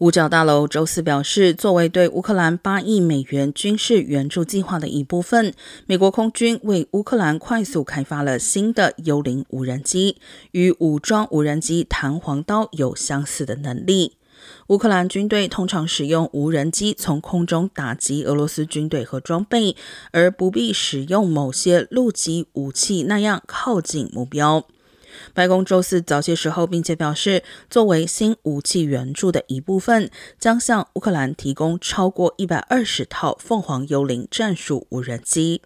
[0.00, 5.52] 五角大楼周四表示，作为对乌克兰八亿美元军事援助计划的一部分，
[5.84, 10.16] 美国空军为乌克兰快速开发了新的幽灵无人机，
[10.52, 14.16] 与武装无人机弹簧刀有相似的能力。
[14.68, 19.76] 乌克兰军队通常使用无人机从空中打击俄罗斯军队和装备，
[20.12, 24.64] 而不必使用某些陆基武器那样靠近目标。
[25.34, 35.62] 白宫周四早些时候，并且表示，作为新武器援助的一部分，将向乌克兰提供超过一百二十套凤凰幽灵战术无人机。